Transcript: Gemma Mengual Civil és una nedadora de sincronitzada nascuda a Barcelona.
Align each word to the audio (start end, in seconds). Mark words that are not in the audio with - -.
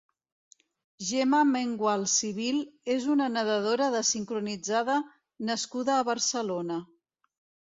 Gemma 1.09 1.41
Mengual 1.49 2.05
Civil 2.13 2.57
és 2.93 3.05
una 3.17 3.27
nedadora 3.35 3.91
de 3.97 4.01
sincronitzada 4.13 4.97
nascuda 5.53 5.95
a 6.01 6.09
Barcelona. 6.11 6.81